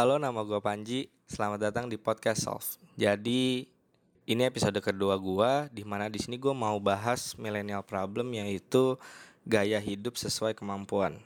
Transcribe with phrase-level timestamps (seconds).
[0.00, 1.12] Halo, nama gue Panji.
[1.28, 2.80] Selamat datang di podcast Solve.
[2.96, 3.68] Jadi
[4.24, 8.96] ini episode kedua gue, di mana di sini gue mau bahas millennial problem yaitu
[9.44, 11.20] gaya hidup sesuai kemampuan.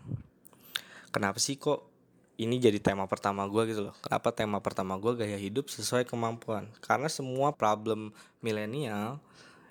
[1.14, 1.86] Kenapa sih kok
[2.34, 3.94] ini jadi tema pertama gue gitu loh?
[4.02, 6.66] Kenapa tema pertama gue gaya hidup sesuai kemampuan?
[6.82, 8.10] Karena semua problem
[8.42, 9.22] milenial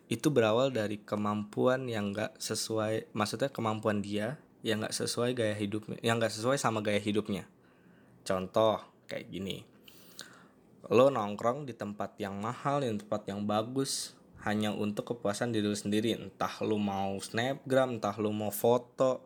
[0.08, 6.00] itu berawal dari kemampuan yang gak sesuai, maksudnya kemampuan dia yang gak sesuai gaya hidupnya,
[6.00, 7.44] yang gak sesuai sama gaya hidupnya.
[8.24, 9.62] Contoh, kayak gini.
[10.90, 15.78] Lo nongkrong di tempat yang mahal di tempat yang bagus hanya untuk kepuasan diri lo
[15.78, 16.18] sendiri.
[16.18, 19.22] Entah lo mau snapgram entah lo mau foto.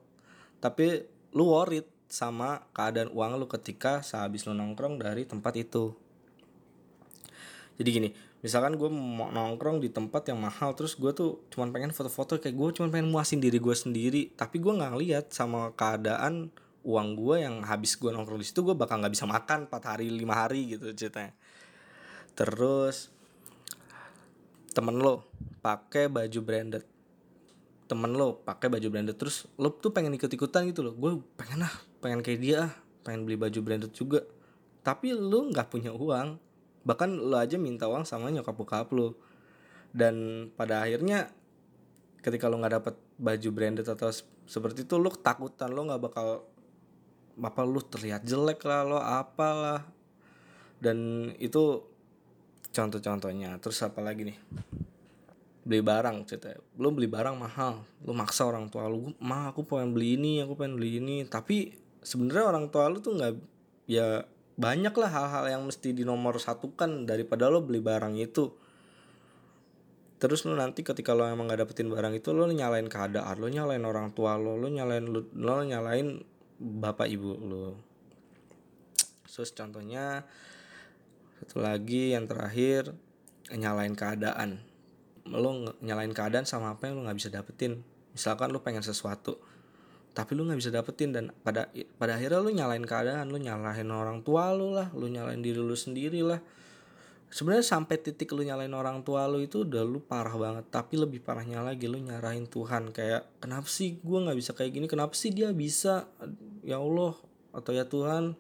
[0.60, 5.96] Tapi lo worried sama keadaan uang lo ketika sehabis lo nongkrong dari tempat itu.
[7.80, 11.90] Jadi gini misalkan gue mau nongkrong di tempat yang mahal terus gue tuh cuman pengen
[11.90, 14.30] foto-foto kayak gue cuman pengen muasin diri gue sendiri.
[14.38, 16.54] Tapi gue nggak ngeliat sama keadaan
[16.88, 20.08] uang gue yang habis gue nongkrong di situ gue bakal nggak bisa makan 4 hari
[20.08, 21.36] lima hari gitu ceritanya.
[22.32, 23.12] Terus
[24.72, 25.28] temen lo
[25.60, 26.88] pakai baju branded.
[27.92, 30.96] Temen lo pakai baju branded terus lo tuh pengen ikut ikutan gitu loh.
[30.96, 32.72] Gue pengen ah pengen kayak dia
[33.04, 34.24] pengen beli baju branded juga.
[34.88, 36.40] Tapi lo nggak punya uang
[36.88, 39.20] bahkan lo aja minta uang sama nyokap bokap lo.
[39.92, 41.36] Dan pada akhirnya
[42.24, 44.08] ketika lo nggak dapet baju branded atau
[44.48, 46.48] seperti itu lo ketakutan lo nggak bakal
[47.38, 49.86] apa lu terlihat jelek lah lo apalah.
[50.78, 51.82] Dan itu
[52.74, 53.58] contoh-contohnya.
[53.62, 54.38] Terus apa lagi nih?
[55.68, 59.92] Beli barang cerita belum beli barang mahal lu maksa orang tua lu mah aku pengen
[59.92, 61.16] beli ini aku pengen beli ini.
[61.28, 63.34] Tapi sebenarnya orang tua lu tuh nggak
[63.92, 64.24] ya
[64.58, 68.50] banyak lah hal-hal yang mesti di nomor satu kan daripada lo beli barang itu.
[70.18, 73.86] Terus lu nanti ketika lo emang gak dapetin barang itu lo nyalain keadaan lo nyalain
[73.86, 76.26] orang tua lo lo nyalain lo, lo nyalain
[76.58, 77.78] bapak ibu lo
[79.28, 80.26] terus contohnya
[81.38, 82.98] satu lagi yang terakhir
[83.54, 84.66] nyalain keadaan.
[85.30, 85.54] Lo
[85.86, 87.86] nyalain keadaan sama apa yang lo nggak bisa dapetin.
[88.18, 89.38] Misalkan lo pengen sesuatu
[90.18, 91.70] tapi lo nggak bisa dapetin dan pada
[92.02, 95.78] pada akhirnya lo nyalain keadaan lo nyalahin orang tua lo lah lo nyalain diri lo
[95.78, 96.42] sendiri lah
[97.28, 100.66] sebenarnya sampai titik lu nyalain orang tua lu itu udah lu parah banget.
[100.72, 102.96] Tapi lebih parahnya lagi lu nyarahin Tuhan.
[102.96, 104.86] Kayak kenapa sih gue nggak bisa kayak gini?
[104.88, 106.08] Kenapa sih dia bisa?
[106.64, 107.16] Ya Allah
[107.56, 108.38] atau ya Tuhan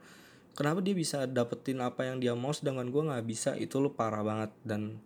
[0.58, 3.54] kenapa dia bisa dapetin apa yang dia mau sedangkan gue nggak bisa?
[3.60, 4.52] Itu lu parah banget.
[4.64, 4.98] Dan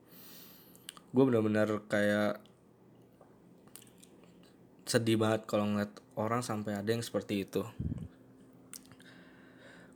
[1.12, 2.40] gue bener-bener kayak
[4.86, 7.66] sedih banget kalau ngeliat orang sampai ada yang seperti itu.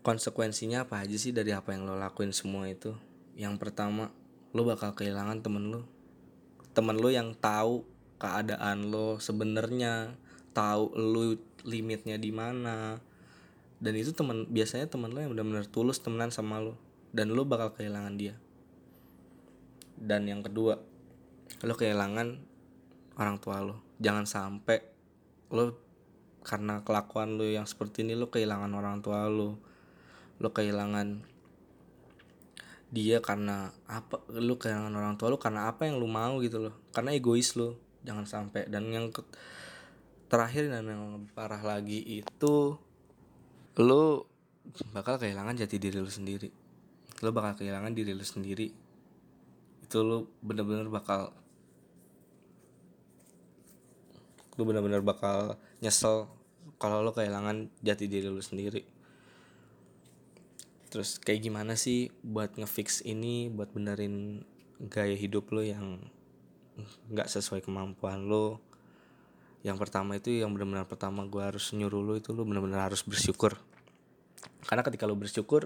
[0.06, 2.94] Konsekuensinya apa aja sih dari apa yang lo lakuin semua itu
[3.36, 4.16] yang pertama
[4.56, 5.84] lo bakal kehilangan temen lo.
[6.72, 7.84] Temen lo yang tahu
[8.16, 10.16] keadaan lo sebenarnya
[10.56, 11.36] tahu lo
[11.68, 13.04] limitnya di mana.
[13.84, 16.80] Dan itu teman biasanya temen lo yang benar-benar tulus temenan sama lo.
[17.12, 18.40] Dan lo bakal kehilangan dia.
[20.00, 20.80] Dan yang kedua
[21.60, 22.40] lo kehilangan
[23.20, 23.84] orang tua lo.
[24.00, 24.80] Jangan sampai
[25.52, 25.76] lo
[26.48, 29.60] karena kelakuan lo yang seperti ini lo kehilangan orang tua lo.
[30.40, 31.35] Lo kehilangan
[32.94, 36.74] dia karena apa lu kehilangan orang tua lu karena apa yang lu mau gitu loh.
[36.94, 37.76] Karena egois lu
[38.06, 38.70] jangan sampai.
[38.70, 39.10] Dan yang
[40.30, 41.04] terakhir dan yang
[41.34, 42.78] parah lagi itu
[43.82, 44.04] lu
[44.94, 46.50] bakal kehilangan jati diri lu sendiri.
[47.22, 48.70] Lu bakal kehilangan diri lu sendiri.
[49.84, 51.34] Itu lu bener-bener bakal
[54.56, 56.32] lu bener-bener bakal nyesel
[56.80, 58.95] kalau lu kehilangan jati diri lu sendiri
[60.90, 64.46] terus kayak gimana sih buat ngefix ini buat benerin
[64.80, 66.00] gaya hidup lo yang
[67.12, 68.60] nggak sesuai kemampuan lo?
[69.66, 73.58] Yang pertama itu yang benar-benar pertama gue harus nyuruh lo itu lo benar-benar harus bersyukur.
[74.66, 75.66] Karena ketika lo bersyukur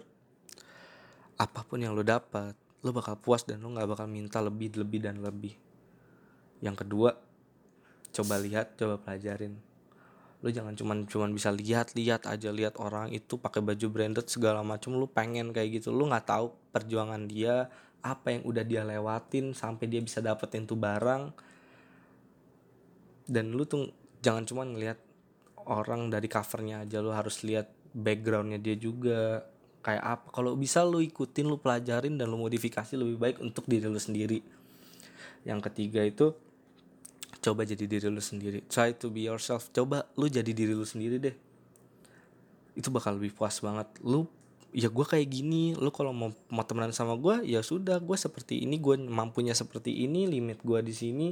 [1.39, 5.03] apa pun yang lo dapat lo bakal puas dan lo nggak bakal minta lebih lebih
[5.03, 5.55] dan lebih.
[6.63, 7.15] Yang kedua
[8.09, 9.68] coba lihat coba pelajarin
[10.39, 14.95] lu jangan cuman cuman bisa lihat-lihat aja lihat orang itu pakai baju branded segala macam
[14.95, 15.91] lu pengen kayak gitu.
[15.91, 17.67] Lu nggak tahu perjuangan dia
[17.99, 21.35] apa yang udah dia lewatin sampai dia bisa dapetin tuh barang.
[23.27, 23.91] Dan lu tuh
[24.23, 24.99] jangan cuman ngelihat
[25.67, 29.43] orang dari covernya aja lu harus lihat backgroundnya dia juga.
[29.83, 33.91] Kayak apa kalau bisa lu ikutin lu pelajarin dan lu modifikasi lebih baik untuk diri
[33.91, 34.39] lu sendiri.
[35.43, 36.31] Yang ketiga itu
[37.39, 38.63] coba jadi diri lu sendiri.
[38.67, 39.71] Try to be yourself.
[39.71, 41.35] Coba lu jadi diri lu sendiri deh.
[42.75, 43.87] Itu bakal lebih puas banget.
[44.03, 44.27] Lu
[44.75, 45.73] ya gue kayak gini.
[45.79, 47.97] Lu kalau mau mau temenan sama gue ya sudah.
[48.03, 48.77] Gue seperti ini.
[48.77, 50.27] Gue mampunya seperti ini.
[50.27, 51.27] Limit gue di sini.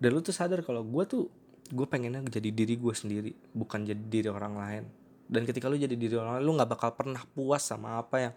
[0.00, 1.28] Dan lu tuh sadar kalau gue tuh
[1.72, 3.32] gue pengennya jadi diri gue sendiri.
[3.52, 4.84] Bukan jadi diri orang lain.
[5.28, 8.34] Dan ketika lu jadi diri orang lain lu nggak bakal pernah puas sama apa yang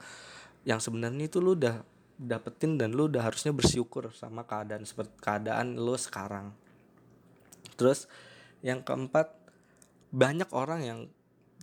[0.65, 1.83] yang sebenarnya itu lu udah
[2.15, 6.55] dapetin dan lu udah harusnya bersyukur sama keadaan seperti keadaan lu sekarang
[7.75, 8.07] terus
[8.65, 9.31] yang keempat
[10.15, 10.99] banyak orang yang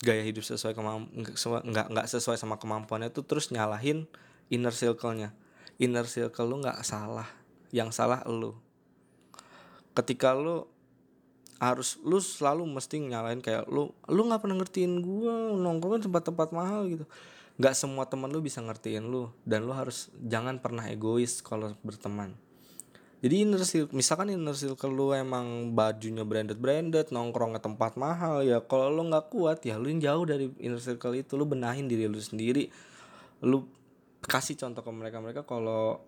[0.03, 4.11] gaya hidup sesuai nggak nggak sesuai sama kemampuannya tuh terus nyalahin
[4.53, 5.33] inner circle-nya.
[5.81, 7.27] Inner circle lu nggak salah
[7.73, 8.53] yang salah lu.
[9.97, 10.69] Ketika lu
[11.63, 16.91] harus lu selalu mesti nyalain kayak lu lu nggak pernah ngertiin gua nongkrong tempat-tempat mahal
[16.93, 17.05] gitu.
[17.57, 22.37] Nggak semua teman lu bisa ngertiin lu dan lu harus jangan pernah egois kalau berteman
[23.23, 28.43] jadi inner circle misalkan inner circle lu emang bajunya branded branded nongkrong ke tempat mahal
[28.43, 31.87] ya kalau lu nggak kuat ya lu yang jauh dari inner circle itu lu benahin
[31.87, 32.67] diri lu sendiri.
[33.47, 33.71] Lu
[34.27, 36.03] kasih contoh ke mereka mereka kalau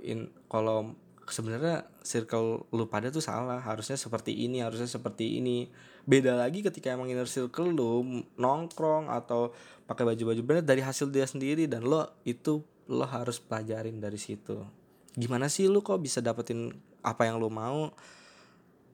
[0.00, 0.96] in kalau
[1.28, 5.68] sebenarnya circle lu pada tuh salah harusnya seperti ini harusnya seperti ini.
[6.08, 9.52] Beda lagi ketika emang inner circle lu nongkrong atau
[9.84, 14.79] pakai baju-baju brand dari hasil dia sendiri dan lo itu lo harus pelajarin dari situ
[15.18, 17.90] gimana sih lu kok bisa dapetin apa yang lu mau?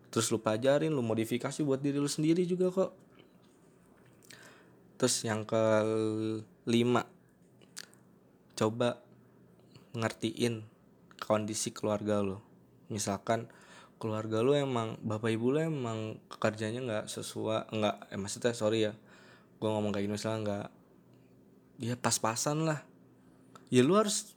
[0.08, 2.92] Terus lu pelajarin lu modifikasi buat diri lu sendiri juga kok.
[4.96, 7.04] Terus yang kelima
[8.56, 8.96] coba
[9.92, 10.64] ngertiin
[11.20, 12.40] kondisi keluarga lo
[12.88, 13.48] misalkan
[13.96, 18.92] keluarga lo emang bapak ibu lo emang kerjanya nggak sesuai nggak eh, maksudnya sorry ya
[19.56, 20.66] gue ngomong kayak gini misalnya nggak
[21.80, 22.80] ya pas-pasan lah.
[23.68, 24.35] Ya lu harus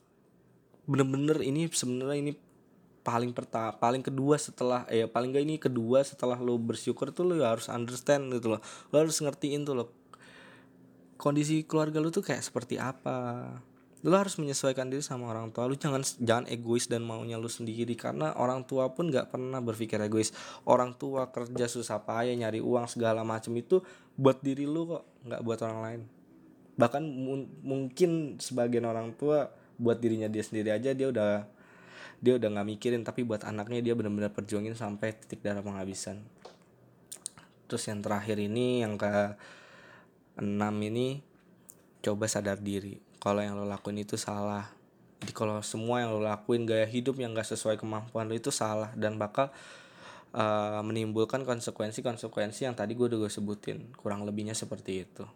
[0.90, 2.34] bener-bener ini sebenarnya ini
[3.06, 7.38] paling pertama paling kedua setelah eh paling gak ini kedua setelah lo bersyukur tuh lo
[7.46, 8.62] harus understand gitu loh.
[8.90, 9.86] Lo harus ngertiin tuh lo
[11.22, 13.54] kondisi keluarga lo tuh kayak seperti apa.
[14.00, 17.94] Lu harus menyesuaikan diri sama orang tua lu jangan jangan egois dan maunya lu sendiri.
[17.94, 20.34] Karena orang tua pun nggak pernah berpikir egois.
[20.66, 23.84] Orang tua kerja susah payah nyari uang segala macam itu
[24.18, 26.02] buat diri lu kok nggak buat orang lain.
[26.80, 27.04] Bahkan
[27.62, 31.48] mungkin sebagian orang tua buat dirinya dia sendiri aja dia udah
[32.20, 33.02] dia udah nggak mikirin.
[33.08, 36.22] Tapi buat anaknya dia benar-benar perjuangin sampai titik darah penghabisan.
[37.70, 39.10] Terus yang terakhir ini yang ke
[40.40, 41.24] enam ini
[42.04, 43.00] coba sadar diri.
[43.20, 44.72] Kalau yang lo lakuin itu salah.
[45.20, 48.96] Jadi kalau semua yang lo lakuin gaya hidup yang gak sesuai kemampuan lo itu salah
[48.96, 49.52] dan bakal
[50.32, 53.92] uh, menimbulkan konsekuensi-konsekuensi yang tadi gue udah gue sebutin.
[54.00, 55.28] Kurang lebihnya seperti itu.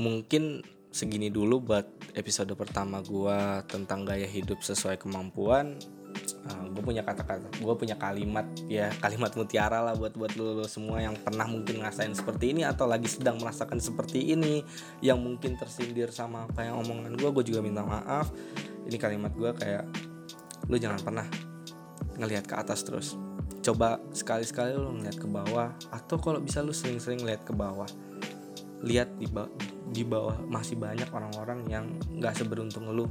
[0.00, 1.86] Mungkin segini dulu buat
[2.18, 3.38] episode pertama gue
[3.70, 5.78] tentang gaya hidup sesuai kemampuan.
[6.42, 10.58] Uh, ah, gue punya kata-kata gue punya kalimat ya kalimat mutiara lah buat buat lo,
[10.58, 14.66] lo semua yang pernah mungkin ngerasain seperti ini atau lagi sedang merasakan seperti ini
[14.98, 18.34] yang mungkin tersindir sama apa yang omongan gue gue juga minta maaf.
[18.90, 19.84] Ini kalimat gue kayak
[20.66, 21.26] lo jangan pernah
[22.18, 23.14] ngelihat ke atas terus.
[23.62, 27.86] Coba sekali-sekali lo ngeliat ke bawah atau kalau bisa lo sering-sering lihat ke bawah.
[28.82, 29.52] Lihat di bawah
[29.90, 31.84] di bawah masih banyak orang-orang yang
[32.14, 33.10] nggak seberuntung lo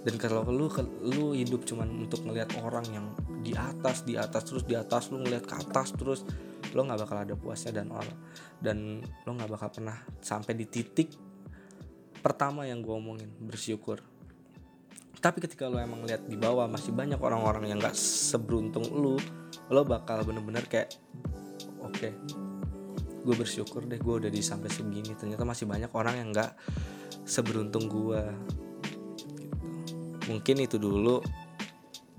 [0.00, 0.72] dan kalau lu
[1.04, 3.06] lu hidup cuman untuk ngelihat orang yang
[3.44, 6.24] di atas di atas terus di atas lu ngelihat ke atas terus
[6.72, 8.16] lo nggak bakal ada puasnya dan orang
[8.64, 11.12] dan lo nggak bakal pernah sampai di titik
[12.20, 14.04] pertama yang gue omongin bersyukur.
[15.20, 19.20] Tapi ketika lo emang lihat di bawah masih banyak orang-orang yang nggak seberuntung lu
[19.68, 20.96] lo bakal bener-bener kayak
[21.80, 22.12] oke okay,
[23.20, 26.52] gue bersyukur deh gue udah di sampai segini ternyata masih banyak orang yang nggak
[27.28, 28.22] seberuntung gue
[30.30, 31.18] mungkin itu dulu.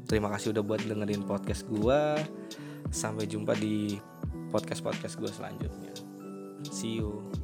[0.03, 2.19] Terima kasih udah buat dengerin podcast gue
[2.91, 3.95] sampai jumpa di
[4.51, 5.95] podcast podcast gue selanjutnya.
[6.67, 7.40] See you